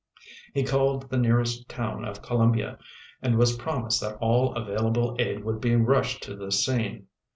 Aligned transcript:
He 0.55 0.63
called 0.63 1.11
the 1.11 1.17
nearest 1.19 1.69
town 1.69 2.05
of 2.05 2.23
Columbia 2.23 2.79
and 3.21 3.37
was 3.37 3.55
promised 3.55 4.01
that 4.01 4.17
all 4.17 4.51
available 4.55 5.15
aid 5.19 5.43
would 5.43 5.61
be 5.61 5.75
rushed 5.75 6.23
to 6.23 6.35
the 6.35 6.51
scene. 6.51 7.05